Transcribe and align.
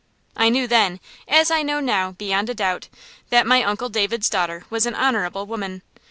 I 0.35 0.49
knew 0.49 0.65
then, 0.65 0.99
as 1.27 1.51
I 1.51 1.61
know 1.61 1.79
now, 1.79 2.13
beyond 2.13 2.49
a 2.49 2.55
doubt, 2.55 2.87
that 3.29 3.45
my 3.45 3.61
Uncle 3.61 3.87
David's 3.89 4.31
daughter 4.31 4.65
was 4.71 4.87
an 4.87 4.95
honorable 4.95 5.45
woman. 5.45 5.83